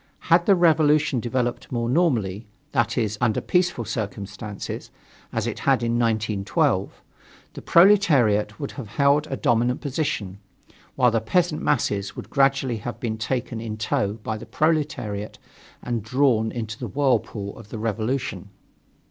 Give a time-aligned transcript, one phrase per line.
[0.33, 4.89] Had the revolution developed more normally that is, under peaceful circumstances,
[5.31, 7.03] as it had in 1912
[7.53, 10.39] the proletariat would always have held a dominant position,
[10.95, 15.37] while the peasant masses would gradually have been taken in tow by the proletariat
[15.83, 18.49] and drawn into the whirlpool of the revolution.